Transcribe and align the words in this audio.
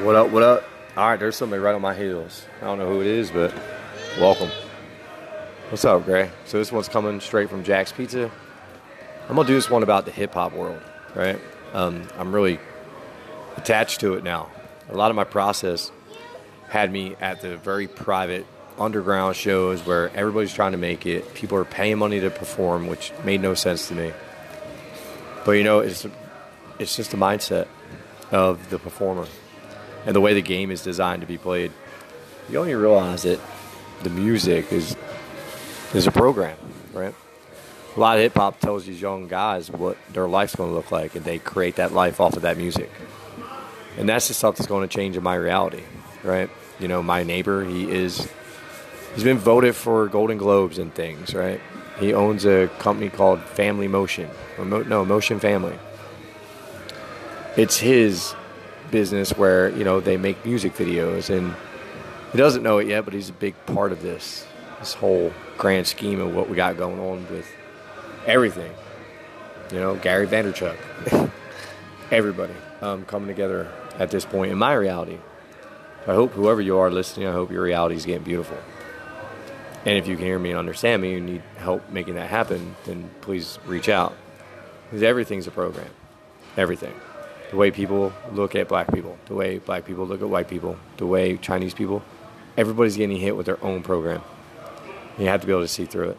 What 0.00 0.16
up? 0.16 0.30
What 0.30 0.42
up? 0.42 0.64
All 0.96 1.10
right, 1.10 1.20
there's 1.20 1.36
somebody 1.36 1.60
right 1.60 1.74
on 1.74 1.82
my 1.82 1.94
heels. 1.94 2.46
I 2.62 2.64
don't 2.64 2.78
know 2.78 2.88
who 2.88 3.02
it 3.02 3.06
is, 3.06 3.30
but 3.30 3.52
welcome. 4.18 4.48
What's 5.68 5.84
up, 5.84 6.06
Gray? 6.06 6.30
So 6.46 6.56
this 6.56 6.72
one's 6.72 6.88
coming 6.88 7.20
straight 7.20 7.50
from 7.50 7.64
Jack's 7.64 7.92
Pizza. 7.92 8.30
I'm 9.28 9.36
gonna 9.36 9.46
do 9.46 9.52
this 9.52 9.68
one 9.68 9.82
about 9.82 10.06
the 10.06 10.10
hip 10.10 10.32
hop 10.32 10.54
world, 10.54 10.80
right? 11.14 11.38
Um, 11.74 12.08
I'm 12.16 12.34
really 12.34 12.58
attached 13.58 14.00
to 14.00 14.14
it 14.14 14.24
now. 14.24 14.48
A 14.88 14.96
lot 14.96 15.10
of 15.10 15.16
my 15.16 15.24
process 15.24 15.92
had 16.70 16.90
me 16.90 17.14
at 17.20 17.42
the 17.42 17.58
very 17.58 17.86
private 17.86 18.46
underground 18.78 19.36
shows 19.36 19.84
where 19.84 20.08
everybody's 20.16 20.54
trying 20.54 20.72
to 20.72 20.78
make 20.78 21.04
it. 21.04 21.34
People 21.34 21.58
are 21.58 21.66
paying 21.66 21.98
money 21.98 22.20
to 22.20 22.30
perform, 22.30 22.86
which 22.86 23.12
made 23.22 23.42
no 23.42 23.52
sense 23.52 23.88
to 23.88 23.94
me. 23.94 24.14
But 25.44 25.52
you 25.52 25.62
know, 25.62 25.80
it's 25.80 26.06
it's 26.78 26.96
just 26.96 27.10
the 27.10 27.18
mindset 27.18 27.68
of 28.30 28.70
the 28.70 28.78
performer 28.78 29.26
and 30.06 30.14
the 30.14 30.20
way 30.20 30.34
the 30.34 30.42
game 30.42 30.70
is 30.70 30.82
designed 30.82 31.20
to 31.20 31.26
be 31.26 31.38
played. 31.38 31.72
You 32.48 32.58
only 32.58 32.74
realize 32.74 33.22
that 33.22 33.40
the 34.02 34.10
music 34.10 34.72
is 34.72 34.96
is 35.94 36.06
a 36.06 36.12
program, 36.12 36.56
right? 36.92 37.14
A 37.96 38.00
lot 38.00 38.16
of 38.16 38.22
hip 38.22 38.34
hop 38.34 38.60
tells 38.60 38.86
these 38.86 39.00
young 39.00 39.26
guys 39.26 39.70
what 39.70 39.96
their 40.12 40.28
life's 40.28 40.54
going 40.54 40.70
to 40.70 40.74
look 40.74 40.92
like, 40.92 41.16
and 41.16 41.24
they 41.24 41.38
create 41.38 41.76
that 41.76 41.92
life 41.92 42.20
off 42.20 42.36
of 42.36 42.42
that 42.42 42.56
music. 42.56 42.90
And 43.98 44.08
that's 44.08 44.28
the 44.28 44.34
stuff 44.34 44.56
that's 44.56 44.68
going 44.68 44.88
to 44.88 44.94
change 44.94 45.16
in 45.16 45.22
my 45.24 45.34
reality, 45.34 45.82
right? 46.22 46.48
You 46.78 46.86
know, 46.86 47.02
my 47.02 47.24
neighbor, 47.24 47.64
he 47.64 47.90
is, 47.90 48.30
he's 49.14 49.24
been 49.24 49.38
voted 49.38 49.74
for 49.74 50.06
Golden 50.06 50.38
Globes 50.38 50.78
and 50.78 50.94
things, 50.94 51.34
right? 51.34 51.60
He 51.98 52.14
owns 52.14 52.46
a 52.46 52.68
company 52.78 53.10
called 53.10 53.40
Family 53.40 53.88
Motion, 53.88 54.30
or 54.56 54.64
Mo, 54.64 54.82
no, 54.82 55.04
Motion 55.04 55.40
Family. 55.40 55.76
It's 57.56 57.78
his 57.78 58.34
business 58.90 59.30
where 59.36 59.70
you 59.70 59.84
know 59.84 60.00
they 60.00 60.16
make 60.16 60.44
music 60.44 60.74
videos, 60.74 61.30
and 61.30 61.54
he 62.32 62.38
doesn't 62.38 62.62
know 62.62 62.78
it 62.78 62.88
yet, 62.88 63.04
but 63.04 63.14
he's 63.14 63.28
a 63.28 63.34
big 63.34 63.54
part 63.66 63.92
of 63.92 64.02
this, 64.02 64.46
this 64.78 64.94
whole 64.94 65.32
grand 65.58 65.86
scheme 65.86 66.20
of 66.20 66.34
what 66.34 66.48
we 66.48 66.56
got 66.56 66.76
going 66.76 66.98
on 66.98 67.26
with 67.30 67.46
everything. 68.26 68.72
You 69.72 69.78
know, 69.78 69.96
Gary 69.96 70.26
Vaynerchuk, 70.26 70.76
everybody 72.10 72.54
um, 72.80 73.04
coming 73.04 73.28
together 73.28 73.70
at 73.98 74.10
this 74.10 74.24
point 74.24 74.52
in 74.52 74.58
my 74.58 74.74
reality. 74.74 75.18
I 76.06 76.14
hope 76.14 76.32
whoever 76.32 76.60
you 76.60 76.78
are 76.78 76.90
listening, 76.90 77.28
I 77.28 77.32
hope 77.32 77.50
your 77.50 77.62
reality 77.62 77.94
is 77.94 78.06
getting 78.06 78.24
beautiful. 78.24 78.56
And 79.84 79.96
if 79.96 80.06
you 80.06 80.16
can 80.16 80.24
hear 80.24 80.38
me 80.38 80.50
and 80.50 80.58
understand 80.58 81.02
me 81.02 81.14
and 81.14 81.26
need 81.26 81.42
help 81.56 81.88
making 81.90 82.14
that 82.14 82.28
happen, 82.28 82.76
then 82.84 83.10
please 83.20 83.58
reach 83.66 83.88
out. 83.88 84.14
Because 84.84 85.02
everything's 85.02 85.46
a 85.46 85.50
program. 85.50 85.88
Everything. 86.56 86.94
The 87.50 87.56
way 87.56 87.70
people 87.70 88.12
look 88.32 88.54
at 88.54 88.68
black 88.68 88.92
people, 88.92 89.18
the 89.26 89.34
way 89.34 89.58
black 89.58 89.84
people 89.84 90.06
look 90.06 90.22
at 90.22 90.28
white 90.28 90.48
people, 90.48 90.76
the 90.96 91.06
way 91.06 91.36
Chinese 91.36 91.74
people, 91.74 92.02
everybody's 92.56 92.96
getting 92.96 93.16
hit 93.16 93.36
with 93.36 93.46
their 93.46 93.62
own 93.64 93.82
program. 93.82 94.22
You 95.18 95.26
have 95.26 95.40
to 95.40 95.46
be 95.46 95.52
able 95.52 95.62
to 95.62 95.68
see 95.68 95.84
through 95.84 96.10
it. 96.10 96.18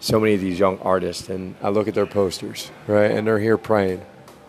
So 0.00 0.20
many 0.20 0.34
of 0.34 0.40
these 0.40 0.58
young 0.58 0.78
artists, 0.80 1.28
and 1.28 1.56
I 1.62 1.70
look 1.70 1.88
at 1.88 1.94
their 1.94 2.06
posters, 2.06 2.70
right, 2.86 3.10
and 3.10 3.26
they're 3.26 3.38
here 3.38 3.58
praying. 3.58 4.02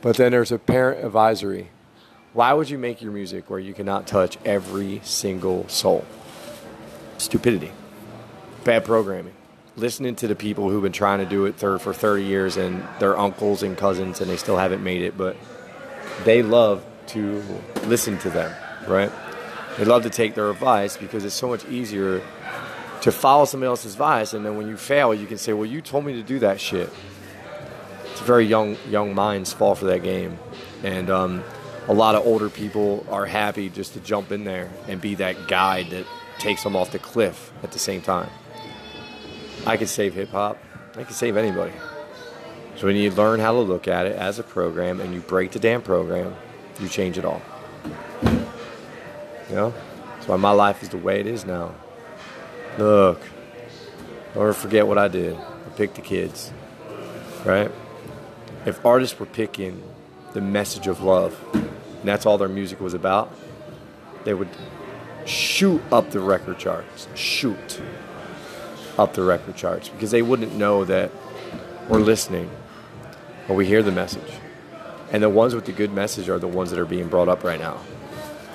But 0.00 0.16
then 0.16 0.32
there's 0.32 0.52
a 0.52 0.58
parent 0.58 1.04
advisory. 1.04 1.70
Why 2.32 2.52
would 2.52 2.68
you 2.68 2.78
make 2.78 3.00
your 3.00 3.12
music 3.12 3.48
where 3.48 3.60
you 3.60 3.74
cannot 3.74 4.06
touch 4.06 4.38
every 4.44 5.00
single 5.02 5.68
soul? 5.68 6.04
Stupidity 7.18 7.72
bad 8.64 8.84
programming. 8.84 9.34
Listening 9.76 10.16
to 10.16 10.28
the 10.28 10.34
people 10.34 10.70
who've 10.70 10.82
been 10.82 10.92
trying 10.92 11.18
to 11.18 11.26
do 11.26 11.44
it 11.46 11.58
for 11.58 11.78
30 11.78 12.24
years 12.24 12.56
and 12.56 12.82
their 12.98 13.16
uncles 13.18 13.62
and 13.62 13.76
cousins 13.76 14.20
and 14.20 14.30
they 14.30 14.36
still 14.36 14.56
haven't 14.56 14.82
made 14.82 15.02
it, 15.02 15.16
but 15.18 15.36
they 16.22 16.42
love 16.42 16.84
to 17.08 17.42
listen 17.86 18.18
to 18.18 18.30
them, 18.30 18.54
right? 18.86 19.10
They 19.78 19.84
love 19.84 20.04
to 20.04 20.10
take 20.10 20.34
their 20.34 20.50
advice 20.50 20.96
because 20.96 21.24
it's 21.24 21.34
so 21.34 21.48
much 21.48 21.64
easier 21.66 22.22
to 23.00 23.12
follow 23.12 23.44
somebody 23.44 23.68
else's 23.68 23.94
advice 23.94 24.32
and 24.32 24.46
then 24.46 24.56
when 24.56 24.68
you 24.68 24.76
fail 24.76 25.12
you 25.12 25.26
can 25.26 25.36
say, 25.36 25.52
Well 25.52 25.66
you 25.66 25.80
told 25.82 26.04
me 26.04 26.14
to 26.14 26.22
do 26.22 26.38
that 26.38 26.60
shit. 26.60 26.90
It's 28.12 28.20
very 28.20 28.46
young 28.46 28.76
young 28.88 29.14
minds 29.14 29.52
fall 29.52 29.74
for 29.74 29.86
that 29.86 30.02
game. 30.02 30.38
And 30.84 31.10
um, 31.10 31.44
a 31.88 31.92
lot 31.92 32.14
of 32.14 32.26
older 32.26 32.48
people 32.48 33.04
are 33.10 33.26
happy 33.26 33.68
just 33.68 33.94
to 33.94 34.00
jump 34.00 34.32
in 34.32 34.44
there 34.44 34.70
and 34.88 35.00
be 35.00 35.16
that 35.16 35.48
guide 35.48 35.90
that 35.90 36.06
takes 36.38 36.62
them 36.62 36.76
off 36.76 36.92
the 36.92 36.98
cliff 36.98 37.52
at 37.62 37.72
the 37.72 37.78
same 37.78 38.00
time. 38.00 38.30
I 39.66 39.76
can 39.76 39.86
save 39.86 40.14
hip 40.14 40.30
hop. 40.30 40.58
I 40.96 41.02
can 41.04 41.14
save 41.14 41.36
anybody. 41.36 41.72
So 42.76 42.86
when 42.88 42.96
you 42.96 43.10
learn 43.10 43.40
how 43.40 43.52
to 43.52 43.60
look 43.60 43.86
at 43.86 44.06
it 44.06 44.16
as 44.16 44.38
a 44.38 44.42
program 44.42 45.00
and 45.00 45.14
you 45.14 45.20
break 45.20 45.52
the 45.52 45.58
damn 45.58 45.80
program, 45.80 46.34
you 46.80 46.88
change 46.88 47.18
it 47.18 47.24
all. 47.24 47.40
You 48.22 49.54
know? 49.54 49.74
That's 50.14 50.26
why 50.26 50.36
my 50.36 50.50
life 50.50 50.82
is 50.82 50.88
the 50.88 50.98
way 50.98 51.20
it 51.20 51.26
is 51.26 51.44
now. 51.44 51.74
Look, 52.78 53.20
don't 54.32 54.42
ever 54.42 54.52
forget 54.52 54.86
what 54.86 54.98
I 54.98 55.06
did. 55.06 55.36
I 55.36 55.70
picked 55.76 55.94
the 55.94 56.00
kids. 56.00 56.52
Right? 57.44 57.70
If 58.66 58.84
artists 58.84 59.18
were 59.20 59.26
picking 59.26 59.82
the 60.32 60.40
message 60.40 60.86
of 60.88 61.02
love, 61.02 61.38
and 61.52 61.70
that's 62.02 62.26
all 62.26 62.38
their 62.38 62.48
music 62.48 62.80
was 62.80 62.94
about, 62.94 63.32
they 64.24 64.34
would 64.34 64.48
shoot 65.26 65.80
up 65.92 66.10
the 66.10 66.20
record 66.20 66.58
charts. 66.58 67.06
Shoot 67.14 67.80
up 68.98 69.14
the 69.14 69.22
record 69.22 69.56
charts 69.56 69.88
because 69.88 70.10
they 70.10 70.22
wouldn't 70.22 70.54
know 70.54 70.84
that 70.84 71.10
we're 71.88 71.98
listening 71.98 72.50
or 73.48 73.56
we 73.56 73.66
hear 73.66 73.82
the 73.82 73.92
message. 73.92 74.32
And 75.12 75.22
the 75.22 75.28
ones 75.28 75.54
with 75.54 75.66
the 75.66 75.72
good 75.72 75.92
message 75.92 76.28
are 76.28 76.38
the 76.38 76.48
ones 76.48 76.70
that 76.70 76.78
are 76.78 76.86
being 76.86 77.08
brought 77.08 77.28
up 77.28 77.44
right 77.44 77.60
now. 77.60 77.78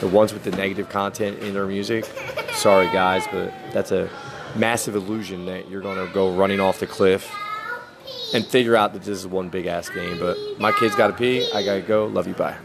The 0.00 0.08
ones 0.08 0.32
with 0.32 0.42
the 0.44 0.50
negative 0.50 0.88
content 0.88 1.38
in 1.38 1.54
their 1.54 1.66
music, 1.66 2.04
sorry 2.52 2.86
guys, 2.86 3.24
but 3.30 3.52
that's 3.72 3.92
a 3.92 4.10
massive 4.56 4.96
illusion 4.96 5.46
that 5.46 5.70
you're 5.70 5.80
going 5.80 6.04
to 6.04 6.12
go 6.12 6.34
running 6.34 6.60
off 6.60 6.80
the 6.80 6.86
cliff 6.86 7.32
and 8.34 8.44
figure 8.46 8.76
out 8.76 8.92
that 8.92 9.02
this 9.02 9.18
is 9.18 9.26
one 9.26 9.48
big 9.48 9.66
ass 9.66 9.88
game. 9.88 10.18
But 10.18 10.36
my 10.58 10.72
kids 10.72 10.94
got 10.94 11.08
to 11.08 11.12
pee. 11.14 11.50
I 11.52 11.64
got 11.64 11.74
to 11.74 11.82
go. 11.82 12.06
Love 12.06 12.26
you. 12.26 12.34
Bye. 12.34 12.56